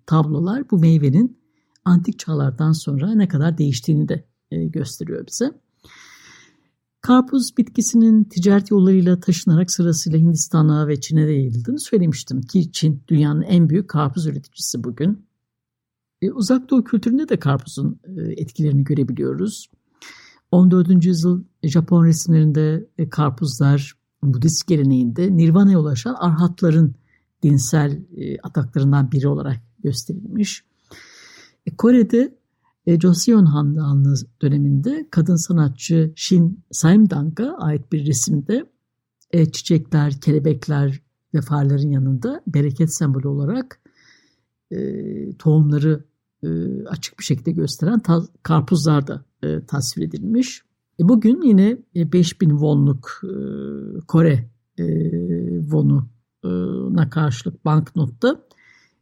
tablolar 0.07 0.71
bu 0.71 0.79
meyvenin 0.79 1.39
antik 1.85 2.19
çağlardan 2.19 2.73
sonra 2.73 3.15
ne 3.15 3.29
kadar 3.29 3.59
değiştiğini 3.59 4.09
de 4.09 4.29
e, 4.51 4.65
gösteriyor 4.65 5.27
bize. 5.27 5.61
Karpuz 7.01 7.57
bitkisinin 7.59 8.25
ticaret 8.25 8.71
yollarıyla 8.71 9.21
taşınarak 9.21 9.71
sırasıyla 9.71 10.19
Hindistan'a 10.19 10.89
ve 10.89 11.01
Çin'e 11.01 11.27
de 11.27 11.33
yayıldığını 11.33 11.81
söylemiştim 11.81 12.41
ki 12.41 12.73
Çin 12.73 13.05
dünyanın 13.09 13.43
en 13.43 13.69
büyük 13.69 13.91
karpuz 13.91 14.27
üreticisi 14.27 14.85
bugün. 14.85 15.28
E, 16.23 16.31
uzak 16.31 16.71
Doğu 16.71 16.85
kültüründe 16.85 17.29
de 17.29 17.39
karpuzun 17.39 18.01
e, 18.05 18.33
etkilerini 18.33 18.85
görebiliyoruz. 18.85 19.71
14. 20.51 21.05
yüzyıl 21.05 21.45
Japon 21.63 22.05
resimlerinde 22.05 22.87
e, 22.99 23.09
karpuzlar 23.09 23.99
Budist 24.23 24.67
geleneğinde 24.67 25.37
Nirvana'ya 25.37 25.79
ulaşan 25.81 26.15
arhatların 26.15 26.95
dinsel 27.43 28.03
e, 28.17 28.39
ataklarından 28.41 29.13
biri 29.13 29.29
olarak 29.29 29.61
gösterilmiş. 29.79 30.65
E, 31.67 31.77
Kore'de 31.77 32.39
e, 32.87 33.01
Joseon 33.01 33.47
Hanlığı 33.47 34.15
döneminde 34.43 35.09
kadın 35.11 35.37
sanatçı 35.37 36.13
Shin 36.17 36.65
Saimdang'a 36.71 37.57
ait 37.59 37.93
bir 37.93 38.07
resimde 38.07 38.67
e, 39.31 39.53
çiçekler, 39.53 40.21
kelebekler 40.21 41.03
ve 41.35 41.41
farların 41.41 41.91
yanında 41.91 42.43
bereket 42.47 42.95
sembolü 42.95 43.29
olarak 43.29 43.81
e, 44.71 44.79
tohumları 45.37 46.05
e, 46.43 46.49
açık 46.87 47.19
bir 47.19 47.25
şekilde 47.25 47.51
gösteren 47.51 47.99
ta, 47.99 48.23
karpuzlar 48.43 49.07
da 49.07 49.25
e, 49.43 49.67
tasvir 49.67 50.03
edilmiş. 50.03 50.63
E, 51.01 51.09
bugün 51.09 51.43
yine 51.43 51.79
e, 51.97 52.13
5000 52.13 52.49
wonluk 52.49 53.21
e, 53.25 53.31
Kore 54.09 54.51
e, 54.79 54.85
wonuna 55.61 57.11
karşılık 57.11 57.65
banknotta 57.65 58.45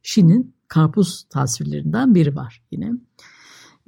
Shin'in 0.03 0.55
karpuz 0.69 1.27
tasvirlerinden 1.31 2.15
biri 2.15 2.37
var 2.37 2.63
yine. 2.71 2.93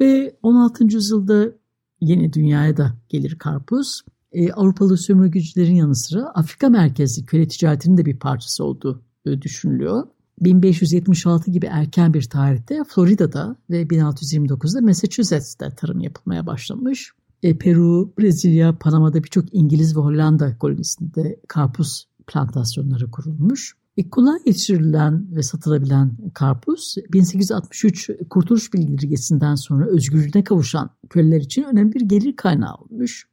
Ve 0.00 0.36
16. 0.42 0.84
yüzyılda 0.84 1.52
yeni 2.00 2.32
dünyaya 2.32 2.76
da 2.76 2.92
gelir 3.08 3.38
karpuz. 3.38 4.00
E, 4.32 4.52
Avrupalı 4.52 4.98
sömürgecilerin 4.98 5.74
yanı 5.74 5.96
sıra 5.96 6.22
Afrika 6.34 6.68
merkezli 6.68 7.26
köle 7.26 7.48
ticaretinin 7.48 7.96
de 7.96 8.04
bir 8.04 8.18
parçası 8.18 8.64
olduğu 8.64 9.02
e, 9.26 9.42
düşünülüyor. 9.42 10.06
1576 10.40 11.50
gibi 11.50 11.66
erken 11.66 12.14
bir 12.14 12.22
tarihte 12.22 12.82
Florida'da 12.88 13.56
ve 13.70 13.82
1629'da 13.82 14.80
Massachusetts'te 14.80 15.70
tarım 15.76 16.00
yapılmaya 16.00 16.46
başlamış. 16.46 17.12
E, 17.42 17.58
Peru, 17.58 18.12
Brezilya, 18.18 18.78
Panama'da 18.78 19.24
birçok 19.24 19.54
İngiliz 19.54 19.96
ve 19.96 20.00
Hollanda 20.00 20.58
kolonisinde 20.58 21.40
karpuz 21.48 22.08
plantasyonları 22.26 23.10
kurulmuş. 23.10 23.76
E, 23.96 24.10
kolay 24.10 24.38
yetiştirilen 24.46 25.36
ve 25.36 25.42
satılabilen 25.42 26.16
karpuz 26.34 26.94
1863 27.12 28.10
Kurtuluş 28.30 28.74
Bildirgesi'nden 28.74 29.54
sonra 29.54 29.86
özgürlüğüne 29.86 30.44
kavuşan 30.44 30.90
köleler 31.10 31.40
için 31.40 31.62
önemli 31.62 31.94
bir 31.94 32.00
gelir 32.00 32.36
kaynağı 32.36 32.74
olmuş. 32.74 33.28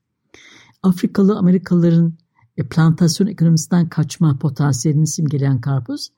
Afrikalı 0.83 1.37
Amerikalıların 1.37 2.13
e, 2.57 2.63
plantasyon 2.63 3.27
ekonomisinden 3.27 3.89
kaçma 3.89 4.37
potansiyelini 4.39 5.07
simgeleyen 5.07 5.61
karpuz 5.61 6.09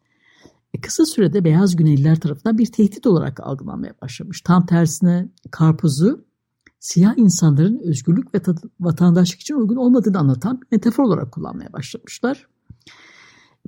e, 0.77 0.81
kısa 0.81 1.05
sürede 1.05 1.43
beyaz 1.43 1.75
Güneyliler 1.75 2.19
tarafından 2.19 2.57
bir 2.57 2.65
tehdit 2.65 3.07
olarak 3.07 3.39
algılanmaya 3.39 3.93
başlamış. 4.01 4.41
Tam 4.41 4.65
tersine 4.65 5.29
karpuzu 5.51 6.25
siyah 6.79 7.17
insanların 7.17 7.79
özgürlük 7.83 8.35
ve 8.35 8.41
vatandaşlık 8.79 9.39
için 9.39 9.55
uygun 9.55 9.75
olmadığını 9.75 10.19
anlatan 10.19 10.61
bir 10.61 10.67
metafor 10.71 11.03
olarak 11.03 11.31
kullanmaya 11.31 11.73
başlamışlar. 11.73 12.47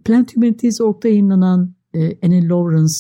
Plant 0.06 0.36
Humanities 0.36 0.82
orta 0.82 1.08
yayınlanan 1.08 1.76
e, 1.94 2.26
Annie 2.26 2.48
Lawrence 2.48 2.94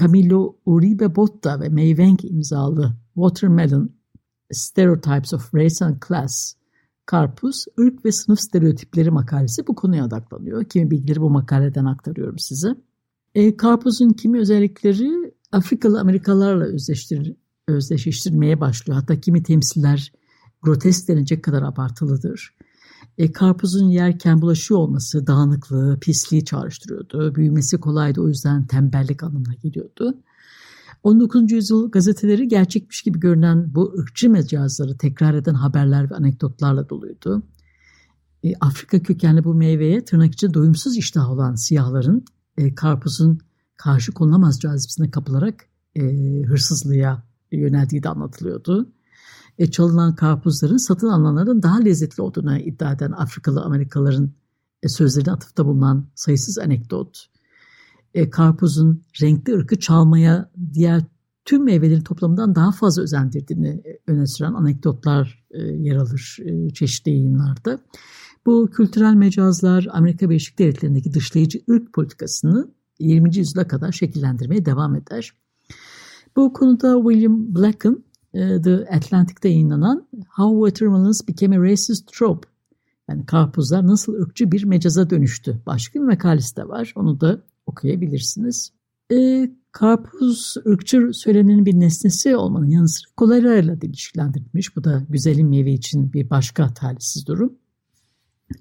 Camilo 0.00 0.56
Uribe 0.66 1.16
Botta 1.16 1.60
ve 1.60 1.68
Mei 1.68 1.88
Wang 1.88 2.24
imzalı 2.24 2.96
Watermelon 3.14 3.90
Stereotypes 4.52 5.34
of 5.34 5.54
Race 5.54 5.84
and 5.84 5.96
Class 6.08 6.54
Karpuz, 7.06 7.64
ırk 7.80 8.04
ve 8.04 8.12
sınıf 8.12 8.40
stereotipleri 8.40 9.10
makalesi 9.10 9.66
bu 9.66 9.74
konuya 9.74 10.06
odaklanıyor. 10.06 10.64
Kimi 10.64 10.90
bilgileri 10.90 11.20
bu 11.20 11.30
makaleden 11.30 11.84
aktarıyorum 11.84 12.38
size. 12.38 12.74
E, 13.34 13.56
karpuzun 13.56 14.10
kimi 14.10 14.38
özellikleri 14.38 15.34
Afrikalı 15.52 16.00
Amerikalılarla 16.00 16.64
özdeştir, 16.64 17.34
özdeşleştirmeye 17.68 18.60
başlıyor. 18.60 19.00
Hatta 19.00 19.20
kimi 19.20 19.42
temsiller 19.42 20.12
grotesk 20.62 21.08
denecek 21.08 21.44
kadar 21.44 21.62
abartılıdır. 21.62 22.54
E, 23.18 23.32
karpuzun 23.32 23.88
yerken 23.88 24.42
bulaşıyor 24.42 24.80
olması 24.80 25.26
dağınıklığı, 25.26 25.98
pisliği 26.00 26.44
çağrıştırıyordu. 26.44 27.34
Büyümesi 27.34 27.80
kolaydı 27.80 28.20
o 28.20 28.28
yüzden 28.28 28.66
tembellik 28.66 29.22
anlamına 29.22 29.54
geliyordu. 29.62 30.22
19. 31.02 31.52
yüzyıl 31.52 31.90
gazeteleri 31.90 32.48
gerçekmiş 32.48 33.02
gibi 33.02 33.20
görünen 33.20 33.74
bu 33.74 33.94
ırkçı 33.98 34.30
mecazları 34.30 34.96
tekrar 34.96 35.34
eden 35.34 35.54
haberler 35.54 36.10
ve 36.10 36.14
anekdotlarla 36.14 36.88
doluydu. 36.88 37.42
E, 38.44 38.54
Afrika 38.60 39.02
kökenli 39.02 39.44
bu 39.44 39.54
meyveye 39.54 40.04
tırnak 40.04 40.32
için 40.32 40.54
doyumsuz 40.54 40.96
iştah 40.96 41.30
olan 41.30 41.54
siyahların 41.54 42.24
e, 42.60 42.74
karpuzun 42.74 43.38
karşı 43.76 44.12
konulamaz 44.12 44.60
cazibesine 44.60 45.10
kapılarak 45.10 45.66
e, 45.94 46.02
hırsızlığa 46.42 47.22
yöneldiği 47.52 48.02
de 48.02 48.08
anlatılıyordu. 48.08 48.92
E, 49.58 49.70
çalınan 49.70 50.14
karpuzların 50.14 50.88
satın 50.88 51.08
alınanların 51.08 51.62
daha 51.62 51.78
lezzetli 51.78 52.22
olduğuna 52.22 52.58
iddia 52.58 52.92
eden 52.92 53.12
Afrikalı 53.12 53.62
Amerikalıların 53.62 54.32
e, 54.82 54.88
sözlerine 54.88 55.32
atıfta 55.32 55.66
bulunan 55.66 56.06
sayısız 56.14 56.58
anekdot, 56.58 57.26
e, 58.14 58.30
karpuzun 58.30 59.02
renkli 59.22 59.54
ırkı 59.54 59.78
çalmaya 59.78 60.50
diğer 60.72 61.02
tüm 61.44 61.64
meyvelerin 61.64 62.02
toplamından 62.02 62.54
daha 62.54 62.72
fazla 62.72 63.02
özendirdiğini 63.02 63.68
e, 63.68 63.98
öne 64.06 64.26
süren 64.26 64.54
anekdotlar 64.54 65.44
e, 65.50 65.58
yer 65.62 65.96
alır 65.96 66.36
e, 66.44 66.70
çeşitli 66.70 67.10
yayınlarda. 67.10 67.80
Bu 68.46 68.70
kültürel 68.70 69.14
mecazlar 69.14 69.88
Amerika 69.90 70.30
Birleşik 70.30 70.58
Devletleri'ndeki 70.58 71.14
dışlayıcı 71.14 71.60
ırk 71.70 71.92
politikasını 71.92 72.68
20. 72.98 73.36
yüzyıla 73.36 73.68
kadar 73.68 73.92
şekillendirmeye 73.92 74.64
devam 74.64 74.96
eder. 74.96 75.32
Bu 76.36 76.52
konuda 76.52 77.02
William 77.02 77.54
Black'ın 77.54 78.04
e, 78.34 78.62
The 78.62 78.74
Atlantic'te 78.74 79.48
yayınlanan 79.48 80.08
How 80.28 80.70
Watermelons 80.70 81.28
Became 81.28 81.58
a 81.58 81.62
Racist 81.62 82.12
Trope 82.12 82.48
yani 83.08 83.26
karpuzlar 83.26 83.86
nasıl 83.86 84.14
ırkçı 84.14 84.52
bir 84.52 84.64
mecaza 84.64 85.10
dönüştü 85.10 85.62
başka 85.66 86.00
bir 86.00 86.04
makalesi 86.04 86.56
de 86.56 86.68
var. 86.68 86.92
Onu 86.96 87.20
da 87.20 87.42
okuyabilirsiniz. 87.66 88.72
E, 89.12 89.50
karpuz 89.72 90.54
ırkçı 90.66 91.10
söyleminin 91.12 91.66
bir 91.66 91.80
nesnesi 91.80 92.36
olmanın 92.36 92.68
yanı 92.68 92.88
sıra 92.88 93.10
kolera 93.16 93.56
ile 93.56 93.78
ilişkilendirilmiş. 93.82 94.76
Bu 94.76 94.84
da 94.84 95.02
güzelim 95.08 95.48
meyve 95.48 95.72
için 95.72 96.12
bir 96.12 96.30
başka 96.30 96.74
talihsiz 96.74 97.26
durum. 97.26 97.58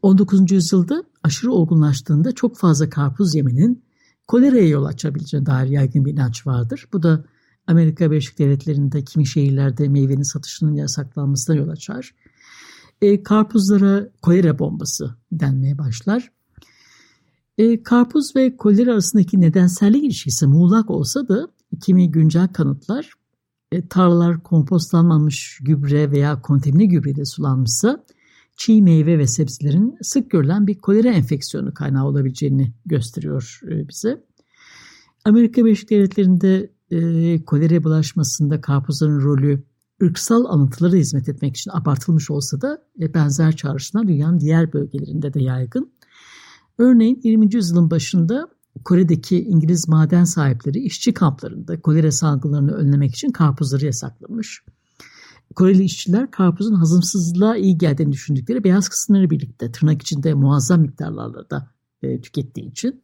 19. 0.01 0.51
yüzyılda 0.51 1.03
aşırı 1.23 1.51
olgunlaştığında 1.51 2.31
çok 2.31 2.57
fazla 2.57 2.89
karpuz 2.89 3.35
yemenin 3.35 3.83
koleraya 4.27 4.67
yol 4.67 4.85
açabileceğine 4.85 5.45
dair 5.45 5.69
yaygın 5.69 6.05
bir 6.05 6.13
inanç 6.13 6.47
vardır. 6.47 6.87
Bu 6.93 7.03
da 7.03 7.25
Amerika 7.67 8.11
Birleşik 8.11 8.39
Devletleri'nde 8.39 9.03
kimi 9.03 9.27
şehirlerde 9.27 9.89
meyvenin 9.89 10.23
satışının 10.23 10.73
yasaklanmasına 10.73 11.55
yol 11.55 11.69
açar. 11.69 12.15
E, 13.01 13.23
karpuzlara 13.23 14.09
kolera 14.21 14.59
bombası 14.59 15.15
denmeye 15.31 15.77
başlar. 15.77 16.31
E, 17.57 17.83
karpuz 17.83 18.35
ve 18.35 18.57
kolera 18.57 18.91
arasındaki 18.91 19.41
nedensellik 19.41 20.03
ilişkisi 20.03 20.47
muğlak 20.47 20.89
olsa 20.89 21.27
da 21.27 21.47
kimi 21.81 22.11
güncel 22.11 22.47
kanıtlar 22.47 23.13
e, 23.71 23.87
tarlalar 23.87 24.43
kompostlanmamış 24.43 25.59
gübre 25.61 26.11
veya 26.11 26.41
kontamine 26.41 26.85
gübreyle 26.85 27.25
sulanmışsa 27.25 28.03
çiğ 28.59 28.81
meyve 28.81 29.17
ve 29.17 29.27
sebzelerin 29.27 29.97
sık 30.01 30.31
görülen 30.31 30.67
bir 30.67 30.77
kolera 30.77 31.07
enfeksiyonu 31.07 31.73
kaynağı 31.73 32.05
olabileceğini 32.05 32.73
gösteriyor 32.85 33.59
e, 33.67 33.87
bize. 33.87 34.23
Amerika 35.25 35.65
Birleşik 35.65 35.89
Devletleri'nde 35.89 36.71
e, 36.91 37.45
kolera 37.45 37.83
bulaşmasında 37.83 38.61
karpuzların 38.61 39.21
rolü 39.21 39.63
ırksal 40.03 40.45
alıntılara 40.45 40.95
hizmet 40.95 41.29
etmek 41.29 41.57
için 41.57 41.71
abartılmış 41.71 42.31
olsa 42.31 42.61
da 42.61 42.83
e, 43.01 43.13
benzer 43.13 43.55
çağrışımlar 43.55 44.07
dünyanın 44.07 44.39
diğer 44.39 44.73
bölgelerinde 44.73 45.33
de 45.33 45.41
yaygın. 45.43 45.91
Örneğin 46.77 47.21
20. 47.23 47.55
yüzyılın 47.55 47.91
başında 47.91 48.47
Kore'deki 48.85 49.43
İngiliz 49.43 49.87
maden 49.87 50.23
sahipleri 50.23 50.79
işçi 50.79 51.13
kamplarında 51.13 51.81
kolera 51.81 52.11
salgınlarını 52.11 52.71
önlemek 52.71 53.11
için 53.15 53.31
karpuzları 53.31 53.85
yasaklamış. 53.85 54.63
Koreli 55.55 55.83
işçiler 55.83 56.31
karpuzun 56.31 56.75
hazımsızlığa 56.75 57.57
iyi 57.57 57.77
geldiğini 57.77 58.11
düşündükleri 58.11 58.63
beyaz 58.63 58.89
kısımları 58.89 59.29
birlikte 59.29 59.71
tırnak 59.71 60.01
içinde 60.01 60.33
muazzam 60.33 60.81
miktarlarla 60.81 61.49
da 61.49 61.71
e, 62.03 62.21
tükettiği 62.21 62.71
için 62.71 63.03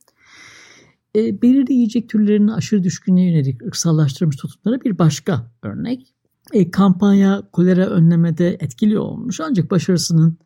e, 1.15 1.41
belirli 1.41 1.73
yiyecek 1.73 2.09
türlerinin 2.09 2.47
aşırı 2.47 2.83
düşkünlüğe 2.83 3.29
yönelik 3.29 3.63
ırksallaştırılmış 3.63 4.35
tutumlara 4.35 4.81
bir 4.81 4.97
başka 4.97 5.51
örnek. 5.63 6.15
E, 6.53 6.71
kampanya 6.71 7.43
kolera 7.51 7.85
önlemede 7.85 8.57
etkili 8.59 8.99
olmuş 8.99 9.39
ancak 9.39 9.71
başarısının 9.71 10.37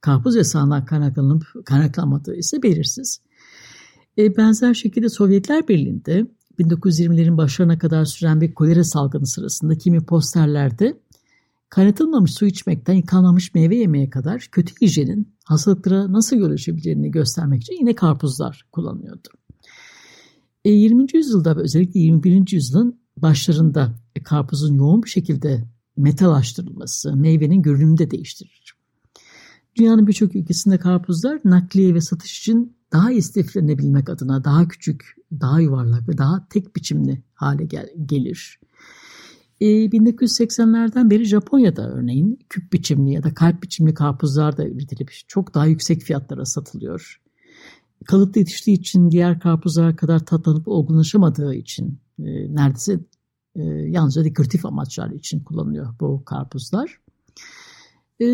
karpuz 0.00 0.36
yasağından 0.36 0.84
kaynaklanıp 0.84 1.44
kaynaklanmadığı 1.64 2.36
ise 2.36 2.62
belirsiz. 2.62 3.20
E, 4.18 4.36
benzer 4.36 4.74
şekilde 4.74 5.08
Sovyetler 5.08 5.68
Birliği'nde 5.68 6.26
1920'lerin 6.58 7.36
başlarına 7.36 7.78
kadar 7.78 8.04
süren 8.04 8.40
bir 8.40 8.54
kolera 8.54 8.84
salgını 8.84 9.26
sırasında 9.26 9.78
kimi 9.78 10.04
posterlerde 10.04 11.00
kaynatılmamış 11.68 12.34
su 12.34 12.46
içmekten 12.46 12.94
yıkanmamış 12.94 13.54
meyve 13.54 13.76
yemeye 13.76 14.10
kadar 14.10 14.48
kötü 14.52 14.74
hijyenin 14.80 15.34
hastalıklara 15.44 16.12
nasıl 16.12 16.36
yol 16.36 16.56
göstermek 17.10 17.62
için 17.62 17.74
yine 17.74 17.94
karpuzlar 17.94 18.66
kullanılıyordu. 18.72 19.28
E, 20.64 20.70
20. 20.70 21.06
yüzyılda 21.14 21.56
ve 21.56 21.60
özellikle 21.60 22.00
21. 22.00 22.52
yüzyılın 22.52 23.00
başlarında 23.16 23.94
e, 24.16 24.22
karpuzun 24.22 24.74
yoğun 24.74 25.02
bir 25.02 25.08
şekilde 25.08 25.64
metalaştırılması 25.96 27.16
meyvenin 27.16 27.62
görünümünü 27.62 27.98
de 27.98 28.10
değiştirir. 28.10 28.74
Dünyanın 29.76 30.06
birçok 30.06 30.36
ülkesinde 30.36 30.78
karpuzlar 30.78 31.40
nakliye 31.44 31.94
ve 31.94 32.00
satış 32.00 32.38
için 32.38 32.76
daha 32.92 33.12
istiflenebilmek 33.12 34.08
adına 34.08 34.44
daha 34.44 34.68
küçük, 34.68 35.16
daha 35.32 35.60
yuvarlak 35.60 36.08
ve 36.08 36.18
daha 36.18 36.48
tek 36.48 36.76
biçimli 36.76 37.22
hale 37.34 37.64
gel 37.64 37.88
gelir. 38.06 38.60
E, 39.64 39.66
1980'lerden 39.66 41.10
beri 41.10 41.24
Japonya'da 41.24 41.90
örneğin 41.90 42.38
küp 42.48 42.72
biçimli 42.72 43.12
ya 43.12 43.22
da 43.22 43.34
kalp 43.34 43.62
biçimli 43.62 43.94
karpuzlar 43.94 44.56
da 44.56 44.68
üretilip 44.68 45.10
çok 45.28 45.54
daha 45.54 45.66
yüksek 45.66 46.02
fiyatlara 46.02 46.44
satılıyor. 46.44 47.20
Kalıpta 48.06 48.40
yetiştiği 48.40 48.78
için 48.78 49.10
diğer 49.10 49.40
karpuzlar 49.40 49.96
kadar 49.96 50.18
tatlanıp 50.18 50.68
olgunlaşamadığı 50.68 51.54
için 51.54 51.98
e, 52.18 52.54
neredeyse 52.54 53.00
e, 53.56 53.62
yalnızca 53.64 54.24
dekoratif 54.24 54.66
amaçlar 54.66 55.10
için 55.10 55.40
kullanılıyor 55.40 55.94
bu 56.00 56.24
karpuzlar. 56.24 57.00
E, 58.20 58.26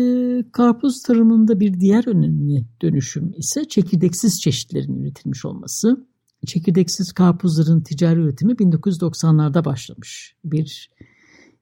karpuz 0.51 1.01
tarımında 1.01 1.59
bir 1.59 1.79
diğer 1.79 2.07
önemli 2.07 2.65
dönüşüm 2.81 3.33
ise 3.37 3.67
çekirdeksiz 3.67 4.41
çeşitlerin 4.41 5.01
üretilmiş 5.01 5.45
olması. 5.45 6.05
Çekirdeksiz 6.47 7.11
karpuzların 7.11 7.81
ticari 7.81 8.19
üretimi 8.19 8.53
1990'larda 8.53 9.65
başlamış. 9.65 10.35
Bir 10.45 10.89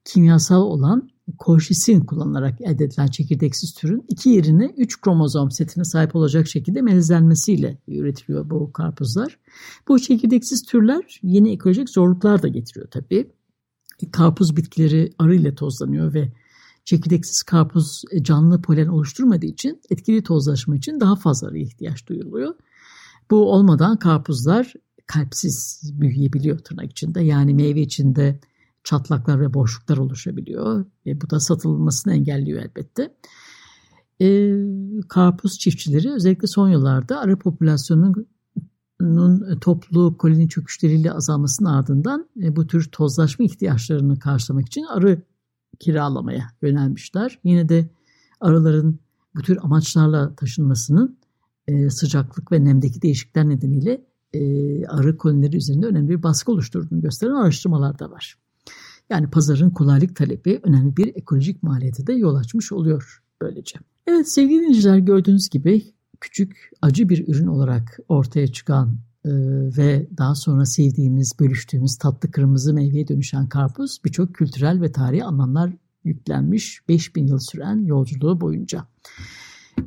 kimyasal 0.09 0.61
olan 0.61 1.09
kolşisin 1.37 2.01
kullanılarak 2.01 2.61
elde 2.61 2.83
edilen 2.83 3.07
çekirdeksiz 3.07 3.73
türün 3.73 4.05
iki 4.07 4.29
yerine 4.29 4.73
üç 4.77 5.01
kromozom 5.01 5.51
setine 5.51 5.83
sahip 5.83 6.15
olacak 6.15 6.47
şekilde 6.47 6.81
melezlenmesiyle 6.81 7.77
üretiliyor 7.87 8.49
bu 8.49 8.73
karpuzlar. 8.73 9.39
Bu 9.87 9.99
çekirdeksiz 9.99 10.63
türler 10.63 11.19
yeni 11.23 11.51
ekolojik 11.51 11.89
zorluklar 11.89 12.41
da 12.41 12.47
getiriyor 12.47 12.87
tabii. 12.91 13.31
Karpuz 14.11 14.57
bitkileri 14.57 15.11
arı 15.19 15.35
ile 15.35 15.55
tozlanıyor 15.55 16.13
ve 16.13 16.31
çekirdeksiz 16.85 17.43
karpuz 17.43 18.03
e, 18.11 18.23
canlı 18.23 18.61
polen 18.61 18.87
oluşturmadığı 18.87 19.45
için 19.45 19.81
etkili 19.89 20.23
tozlaşma 20.23 20.75
için 20.75 20.99
daha 20.99 21.15
fazla 21.15 21.47
arıya 21.47 21.63
ihtiyaç 21.63 22.07
duyuluyor. 22.07 22.55
Bu 23.31 23.51
olmadan 23.51 23.97
karpuzlar 23.97 24.73
kalpsiz 25.05 25.81
büyüyebiliyor 25.93 26.59
tırnak 26.59 26.91
içinde. 26.91 27.21
Yani 27.21 27.53
meyve 27.53 27.81
içinde 27.81 28.39
çatlaklar 28.89 29.41
ve 29.41 29.53
boşluklar 29.53 29.97
oluşabiliyor. 29.97 30.85
E, 31.05 31.21
bu 31.21 31.29
da 31.29 31.39
satılmasını 31.39 32.13
engelliyor 32.13 32.61
elbette. 32.61 33.15
E, 34.21 34.55
karpuz 35.09 35.59
çiftçileri 35.59 36.11
özellikle 36.11 36.47
son 36.47 36.69
yıllarda 36.69 37.19
arı 37.19 37.39
popülasyonunun 37.39 39.59
toplu 39.61 40.17
koloni 40.17 40.49
çöküşleriyle 40.49 41.11
azalmasının 41.11 41.69
ardından 41.69 42.29
e, 42.43 42.55
bu 42.55 42.67
tür 42.67 42.89
tozlaşma 42.91 43.45
ihtiyaçlarını 43.45 44.19
karşılamak 44.19 44.67
için 44.67 44.83
arı 44.83 45.21
kiralamaya 45.79 46.43
yönelmişler. 46.61 47.39
Yine 47.43 47.69
de 47.69 47.89
arıların 48.41 48.99
bu 49.35 49.41
tür 49.41 49.57
amaçlarla 49.61 50.35
taşınmasının 50.35 51.17
e, 51.67 51.89
sıcaklık 51.89 52.51
ve 52.51 52.65
nemdeki 52.65 53.01
değişiklikler 53.01 53.49
nedeniyle 53.49 54.05
e, 54.33 54.41
arı 54.85 55.17
kolonileri 55.17 55.57
üzerinde 55.57 55.85
önemli 55.85 56.09
bir 56.09 56.23
baskı 56.23 56.51
oluşturduğunu 56.51 57.01
gösteren 57.01 57.33
araştırmalar 57.33 57.99
da 57.99 58.11
var. 58.11 58.48
Yani 59.09 59.29
pazarın 59.29 59.69
kolaylık 59.69 60.15
talebi 60.15 60.59
önemli 60.63 60.97
bir 60.97 61.15
ekolojik 61.15 61.63
maliyete 61.63 62.07
de 62.07 62.13
yol 62.13 62.35
açmış 62.35 62.71
oluyor 62.71 63.23
böylece. 63.41 63.79
Evet 64.07 64.31
sevgili 64.31 64.59
dinleyiciler 64.59 64.97
gördüğünüz 64.97 65.49
gibi 65.49 65.83
küçük 66.21 66.71
acı 66.81 67.09
bir 67.09 67.27
ürün 67.27 67.47
olarak 67.47 67.99
ortaya 68.09 68.47
çıkan 68.47 68.99
e, 69.25 69.31
ve 69.77 70.07
daha 70.17 70.35
sonra 70.35 70.65
sevdiğimiz, 70.65 71.33
bölüştüğümüz 71.39 71.97
tatlı 71.97 72.31
kırmızı 72.31 72.73
meyveye 72.73 73.07
dönüşen 73.07 73.49
karpuz 73.49 74.01
birçok 74.05 74.35
kültürel 74.35 74.81
ve 74.81 74.91
tarihi 74.91 75.23
anlamlar 75.23 75.73
yüklenmiş 76.03 76.81
5000 76.87 77.27
yıl 77.27 77.39
süren 77.39 77.85
yolculuğu 77.85 78.41
boyunca. 78.41 78.85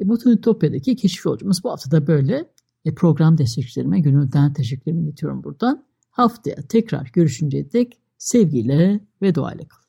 E, 0.00 0.08
Botanitopya'daki 0.08 0.96
keşif 0.96 1.26
yolcumuz 1.26 1.64
bu 1.64 1.70
hafta 1.70 1.90
da 1.90 2.06
böyle. 2.06 2.48
E, 2.84 2.94
program 2.94 3.38
destekçilerime 3.38 4.00
gönülden 4.00 4.52
teşekkürlerimi 4.52 5.04
iletiyorum 5.04 5.44
buradan. 5.44 5.84
Haftaya 6.10 6.56
tekrar 6.68 7.10
görüşünceye 7.12 7.72
dek 7.72 8.01
sevgiyle 8.22 9.00
ve 9.22 9.34
duayla 9.34 9.68
kalın. 9.68 9.81